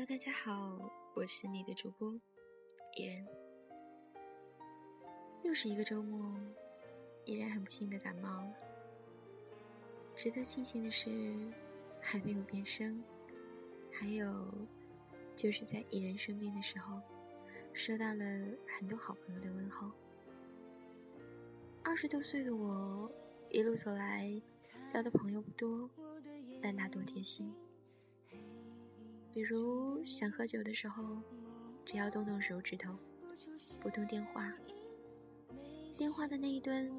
[0.00, 2.10] Hello，大家好，我是你的主播
[2.96, 3.26] 依然。
[5.42, 6.40] 又是一个周末，
[7.26, 8.54] 依然很不幸的感冒了。
[10.16, 11.10] 值得庆幸的是，
[12.00, 13.04] 还没有变声。
[13.92, 14.50] 还有，
[15.36, 17.02] 就是在依然生病的时候，
[17.74, 18.24] 收到了
[18.78, 19.90] 很多好朋友的问候。
[21.82, 23.12] 二十多岁的我，
[23.50, 24.40] 一路走来，
[24.88, 25.90] 交的朋友不多，
[26.62, 27.54] 但大多贴心。
[29.32, 31.22] 比如想喝酒的时候，
[31.84, 32.98] 只要动动手指头，
[33.80, 34.52] 拨通电话，
[35.94, 36.90] 电话的那一端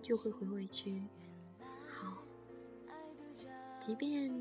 [0.00, 1.02] 就会回我一句
[1.88, 2.22] “好”。
[3.78, 4.32] 即便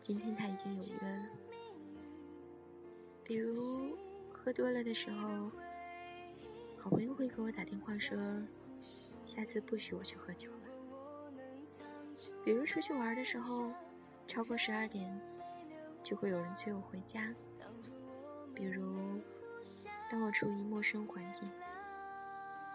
[0.00, 1.26] 今天他已经有约了。
[3.22, 3.96] 比如
[4.32, 5.50] 喝多了的时候，
[6.78, 8.16] 好朋友会给我打电话说，
[9.26, 10.58] 下次不许我去喝酒了。
[12.42, 13.70] 比如出去玩的时候，
[14.26, 15.20] 超过十二点。
[16.02, 17.32] 就会有人催我回家，
[18.54, 19.20] 比如
[20.10, 21.48] 当我处于陌生环境，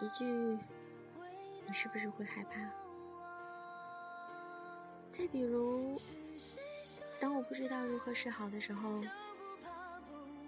[0.00, 0.24] 一句
[1.66, 2.70] “你是不是会害怕？”
[5.10, 6.00] 再比如，
[7.20, 9.02] 当我不知道如何是好的时候，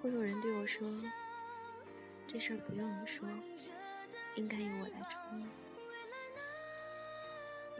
[0.02, 0.88] 会有人对我说
[2.26, 3.28] ：“这事儿不用你说，
[4.36, 5.46] 应该由我来出面。”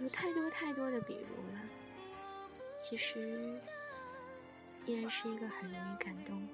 [0.00, 1.60] 有太多太多的比如了，
[2.78, 3.58] 其实。
[4.88, 6.48] 依然是一个很容易感动，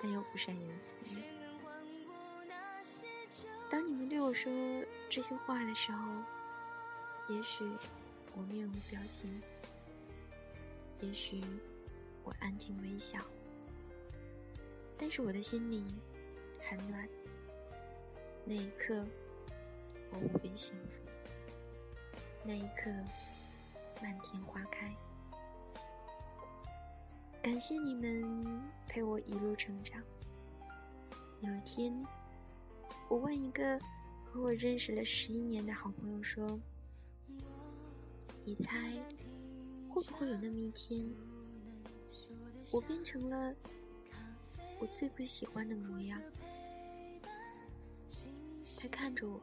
[0.00, 1.24] 但又不善言辞的人。
[3.68, 4.52] 当你们对我说
[5.10, 6.22] 这些话的时候，
[7.28, 7.68] 也许
[8.36, 9.42] 我面无表情，
[11.00, 11.42] 也许
[12.22, 13.18] 我安静微笑，
[14.96, 15.84] 但是我的心里
[16.70, 17.08] 很暖。
[18.44, 19.04] 那一刻，
[20.12, 21.00] 我无比幸福。
[22.44, 22.92] 那一刻，
[24.00, 24.94] 漫天花开。
[27.48, 30.02] 感谢你们陪我一路成长。
[31.40, 31.90] 有一天，
[33.08, 33.80] 我问一个
[34.22, 36.60] 和我认识了十一年的好朋友说
[38.44, 38.92] ：“你猜，
[39.88, 41.10] 会不会有那么一天，
[42.70, 43.54] 我变成了
[44.78, 46.20] 我最不喜欢的模样？”
[48.78, 49.40] 他看着我，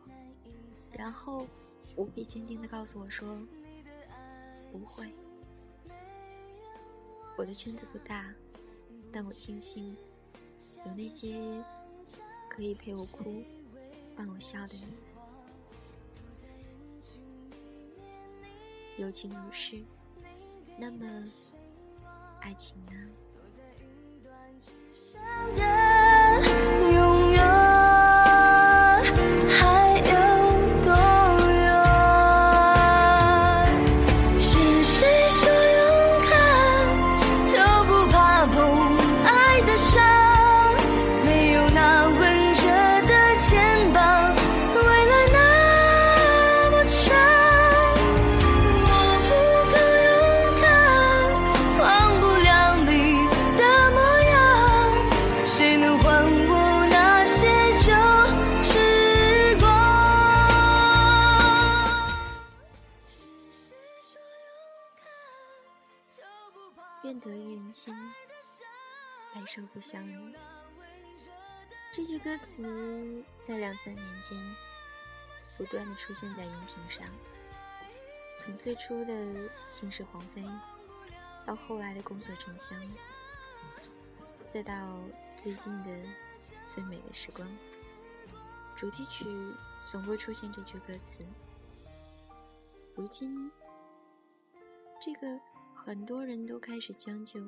[0.95, 1.47] 然后
[1.95, 3.35] 无比坚定的告诉我说
[4.71, 5.11] ：“不会。”
[7.37, 8.33] 我的圈子不大，
[9.11, 9.95] 但我庆幸
[10.85, 11.63] 有那些
[12.49, 13.43] 可以陪我哭、
[14.15, 14.87] 伴我笑的你。
[18.97, 19.83] 友情如是，
[20.79, 21.05] 那么
[22.41, 22.93] 爱情呢？
[67.05, 67.95] 愿得一人心，
[69.31, 70.35] 白首不相离。
[71.93, 74.35] 这句歌词在两三年间
[75.55, 77.07] 不断的出现在荧屏上，
[78.39, 79.13] 从最初的
[79.67, 80.41] 《青史皇妃》，
[81.45, 82.75] 到后来的《宫锁沉香》，
[84.47, 84.99] 再到
[85.37, 85.91] 最近的
[86.65, 87.47] 《最美的时光》，
[88.75, 89.27] 主题曲
[89.85, 91.23] 总会出现这句歌词。
[92.95, 93.51] 如今，
[94.99, 95.39] 这个。
[95.85, 97.39] 很多人都开始将就，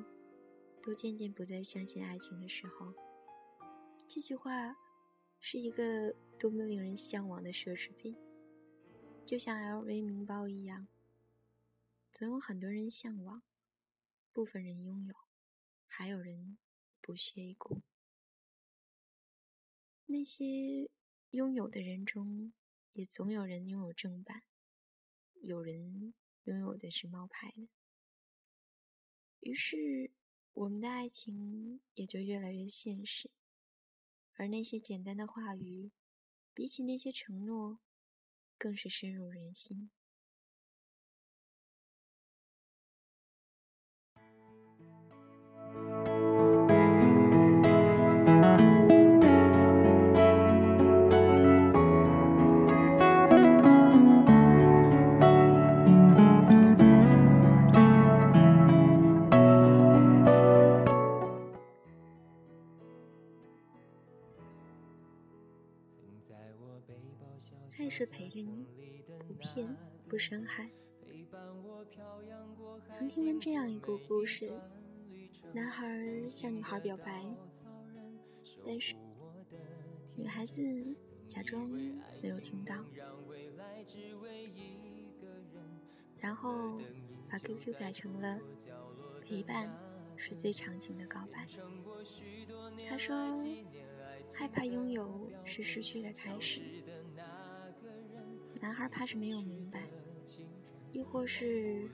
[0.80, 2.94] 都渐渐不再相信爱情的时候，
[4.06, 4.76] 这句话
[5.40, 8.16] 是一个多么令人向往的奢侈品，
[9.26, 10.86] 就像 LV 名包一样，
[12.12, 13.42] 总有很多人向往，
[14.32, 15.16] 部分人拥有，
[15.88, 16.56] 还有人
[17.00, 17.80] 不屑一顾。
[20.06, 20.88] 那些
[21.30, 22.52] 拥有的人中，
[22.92, 24.44] 也总有人拥有正版，
[25.40, 26.14] 有人
[26.44, 27.68] 拥有的是冒牌的。
[29.40, 30.10] 于是，
[30.52, 33.30] 我们的爱情也就越来越现实，
[34.34, 35.90] 而那些简单的话语，
[36.52, 37.78] 比起那些承诺，
[38.58, 39.90] 更是深入人心。
[69.26, 69.76] 不骗
[70.08, 70.70] 不伤害。
[72.86, 74.52] 曾听闻这样一个故事：
[75.52, 75.86] 男孩
[76.28, 77.24] 向女孩表白，
[78.66, 78.94] 但是
[80.16, 80.62] 女孩子
[81.26, 82.74] 假装没有听到，
[86.18, 86.78] 然后
[87.30, 88.38] 把 QQ 改成了
[89.22, 89.70] 陪伴
[90.16, 91.46] 是最长情的告白。
[92.88, 93.14] 他说。
[94.34, 96.60] 害怕拥有是失去的开始。
[98.60, 99.82] 男孩怕是没有明白，
[100.92, 101.88] 亦或是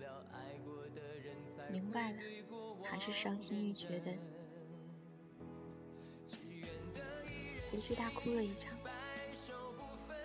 [1.71, 2.19] 明白了，
[2.83, 4.13] 还是伤心欲绝的，
[7.71, 8.77] 回去大哭了一场。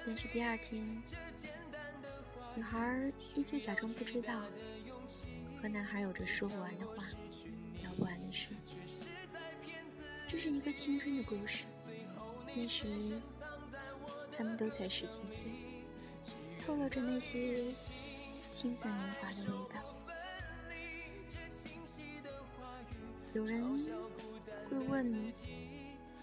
[0.06, 1.04] 但是第二天，
[2.56, 4.42] 女孩依旧假装不知道，
[5.62, 7.04] 和男孩有着说不完的话，
[7.82, 8.50] 聊不完的事。
[10.28, 11.66] 这是一个青春的故事。
[12.56, 13.22] 那时，
[14.36, 15.52] 他们都才十几岁，
[16.69, 17.74] 透露着那些
[18.48, 19.81] 青涩年华的味道。
[23.33, 23.63] 有人
[24.69, 25.33] 会问：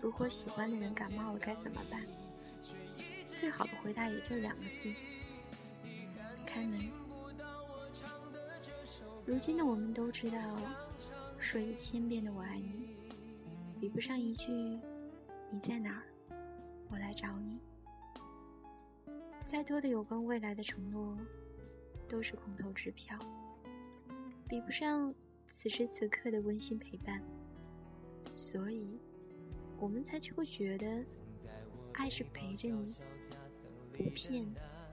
[0.01, 2.01] 如果喜欢的人感冒了该怎么办？
[3.27, 4.95] 最好的回答也就两个字：
[6.47, 6.79] 开门。
[9.25, 10.39] 如今的我们都知道，
[11.41, 12.97] 说一千遍的我爱你，
[13.81, 14.53] 比不上一句
[15.51, 16.05] 你在哪儿。
[16.89, 17.59] 我来找你。
[19.47, 21.17] 再多的有关未来的承诺，
[22.09, 23.17] 都是空头支票，
[24.49, 25.15] 比不上
[25.49, 27.23] 此时此刻的温馨陪伴。
[28.35, 28.99] 所以，
[29.79, 31.05] 我们才会觉得，
[31.95, 32.97] 爱是陪着你，
[33.93, 34.45] 不骗，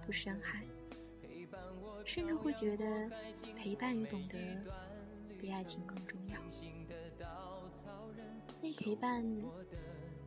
[0.06, 0.64] 不伤害，
[2.06, 3.10] 甚至会觉得
[3.56, 4.38] 陪伴与懂得
[5.40, 6.40] 比爱情更重要。
[8.62, 9.26] 那陪伴。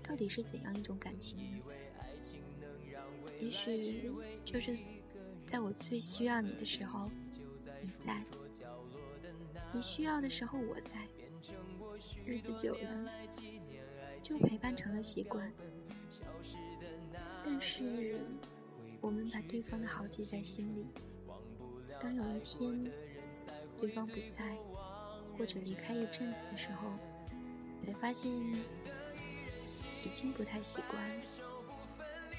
[0.08, 1.64] 到底是怎样一种感情呢？
[3.40, 4.10] 也许
[4.44, 4.76] 就是
[5.46, 7.10] 在我最需要你的时候，
[7.82, 8.22] 你在；
[9.72, 11.06] 你需要的时候我在。
[12.26, 13.10] 日子久了，
[14.22, 15.50] 就陪伴成了习惯。
[17.44, 18.18] 但是，
[19.00, 20.86] 我们把对方的好记在心里。
[22.00, 22.90] 当有一天
[23.78, 24.56] 对方不在，
[25.38, 26.92] 或者离开一阵子的时候，
[27.78, 28.30] 才发现。
[30.04, 31.24] 已经不太习惯了，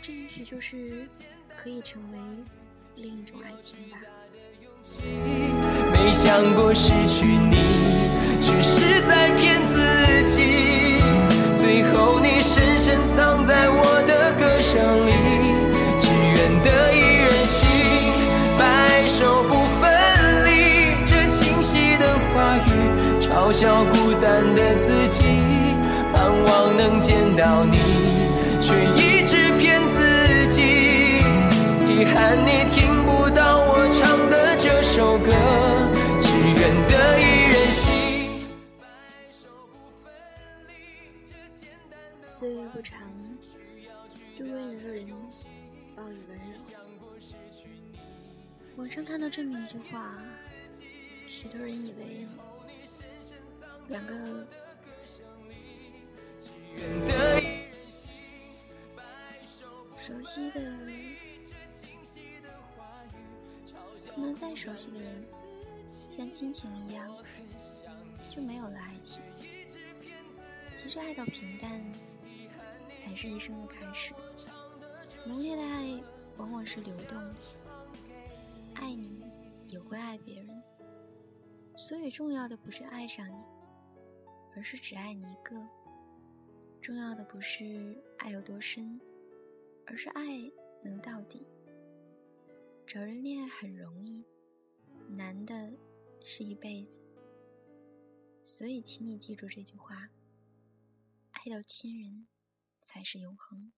[0.08, 1.06] 这也许就是
[1.62, 2.18] 可以成为
[2.96, 3.98] 另一种爱情吧。
[5.92, 7.58] 没想过失去你，
[8.42, 11.02] 却是在骗自己。
[11.54, 15.12] 最后你深深藏在我的歌声里，
[16.00, 17.68] 只愿得一人心，
[18.58, 19.92] 白首不分
[20.46, 21.06] 离。
[21.06, 25.28] 这清晰的话语，嘲笑孤单的自己。
[26.14, 27.76] 盼望能见到你，
[28.62, 29.17] 却一。
[32.14, 35.32] 憾你听不到我唱的这首歌，
[36.22, 37.82] 只愿得一人心。
[42.40, 42.98] 岁月不长，
[44.38, 45.08] 对温柔的人
[45.96, 46.44] 报以温柔。
[48.78, 50.14] 网上看到这么一句话，
[51.26, 52.28] 许多人以为
[53.88, 54.14] 两个。
[60.00, 60.62] 熟悉的，
[64.18, 65.24] 不能再熟悉的人，
[66.10, 67.08] 像亲情一样，
[68.32, 69.22] 就没有了爱情。
[70.76, 71.80] 其实爱到平淡，
[73.06, 74.16] 才是一生的开始。
[75.24, 76.02] 浓烈的爱
[76.38, 77.36] 往往是流动的，
[78.74, 79.24] 爱你
[79.68, 80.64] 也会爱别人。
[81.78, 83.36] 所以重要的不是爱上你，
[84.56, 85.56] 而是只爱你一个。
[86.82, 89.00] 重要的不是爱有多深，
[89.86, 90.26] 而是爱
[90.84, 91.46] 能到底。
[92.88, 94.24] 找人恋爱很容易，
[95.10, 95.78] 难的
[96.24, 96.96] 是一辈子。
[98.46, 100.10] 所以，请你记住这句话：
[101.32, 102.26] 爱到亲人，
[102.82, 103.74] 才是永恒。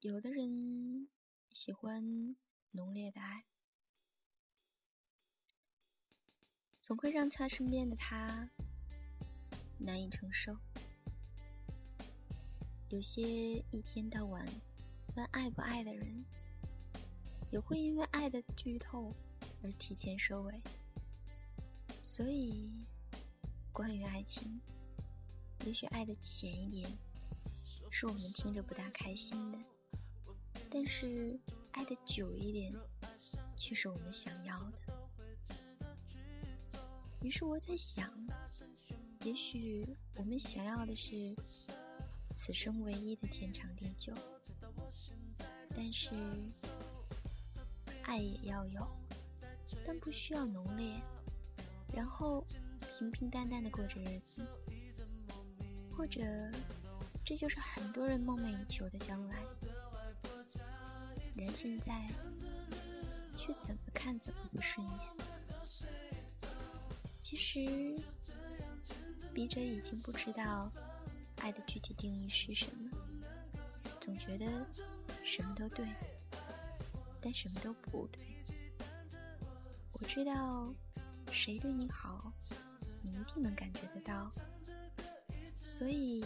[0.00, 1.08] 有的人
[1.52, 2.36] 喜欢
[2.72, 3.44] 浓烈的爱，
[6.80, 8.50] 总会让他身边的他。
[9.78, 10.56] 难以承受，
[12.88, 13.22] 有些
[13.70, 14.44] 一天到晚
[15.14, 16.24] 问爱不爱的人，
[17.50, 19.14] 也会因为爱的剧透
[19.62, 20.60] 而提前收尾。
[22.02, 22.86] 所以，
[23.72, 24.60] 关于爱情，
[25.64, 26.90] 也许爱的浅一点，
[27.90, 29.58] 是我们听着不大开心的；
[30.70, 31.38] 但是，
[31.72, 32.72] 爱的久一点，
[33.56, 34.78] 却是我们想要的。
[37.22, 38.10] 于是我在想。
[39.24, 39.84] 也许
[40.14, 41.34] 我们想要的是
[42.32, 44.14] 此生唯一的天长地久，
[45.74, 46.10] 但是
[48.06, 48.86] 爱也要有，
[49.84, 50.94] 但不需要浓烈，
[51.92, 52.46] 然后
[52.96, 54.46] 平平淡淡的过着日子，
[55.90, 56.22] 或者
[57.24, 59.42] 这就是很多人梦寐以求的将来。
[61.34, 62.08] 人现在
[63.36, 64.98] 却怎么看怎么不顺眼。
[67.20, 68.00] 其实，
[69.34, 70.70] 笔者已经不知道
[71.40, 72.96] 爱的具体定义是什么，
[74.00, 74.46] 总觉得
[75.24, 75.84] 什么都对，
[77.26, 78.24] 但什么都不对。
[79.90, 80.72] 我知道
[81.32, 82.32] 谁对你好，
[83.02, 84.30] 你一定能感觉得到，
[85.56, 86.24] 所以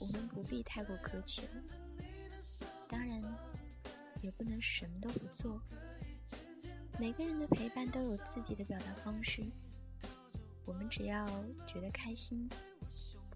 [0.00, 1.44] 我们不必太过苛求。
[2.88, 3.22] 当然。
[4.22, 5.60] 也不能什么都不做。
[6.98, 9.44] 每个人的陪伴都有自己的表达方式。
[10.64, 11.28] 我们只要
[11.66, 12.48] 觉得开心，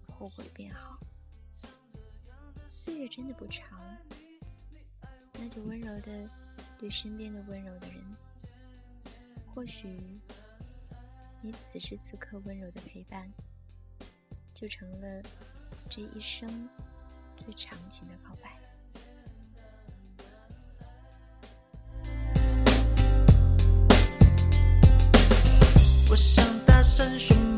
[0.07, 0.99] 不后悔便好。
[2.71, 3.79] 岁月真的不长，
[5.33, 6.27] 那就温柔的
[6.79, 7.97] 对身边的温柔的人。
[9.53, 9.99] 或许
[11.41, 13.29] 你此时此刻温柔的陪伴，
[14.53, 15.21] 就成了
[15.89, 16.49] 这一生
[17.35, 18.57] 最长情的告白。
[27.17, 27.48] 宣布